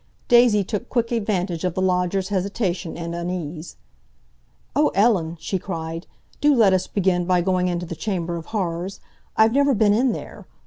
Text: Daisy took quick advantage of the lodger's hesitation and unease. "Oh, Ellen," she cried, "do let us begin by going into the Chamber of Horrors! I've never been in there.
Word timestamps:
Daisy 0.27 0.63
took 0.63 0.89
quick 0.89 1.11
advantage 1.11 1.63
of 1.63 1.75
the 1.75 1.79
lodger's 1.81 2.29
hesitation 2.29 2.97
and 2.97 3.13
unease. 3.13 3.75
"Oh, 4.75 4.91
Ellen," 4.95 5.37
she 5.39 5.59
cried, 5.59 6.07
"do 6.41 6.55
let 6.55 6.73
us 6.73 6.87
begin 6.87 7.25
by 7.25 7.41
going 7.41 7.67
into 7.67 7.85
the 7.85 7.95
Chamber 7.95 8.35
of 8.35 8.47
Horrors! 8.47 8.99
I've 9.37 9.53
never 9.53 9.75
been 9.75 9.93
in 9.93 10.11
there. 10.11 10.47